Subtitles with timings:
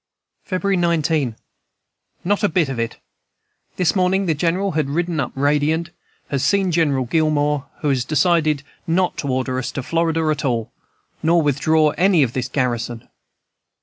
[0.45, 1.35] "February 19.
[2.23, 2.97] "Not a bit of it!
[3.75, 5.91] This morning the General has ridden up radiant,
[6.29, 10.71] has seen General Gillmore, who has decided not to order us to Florida at all,
[11.21, 13.07] nor withdraw any of this garrison.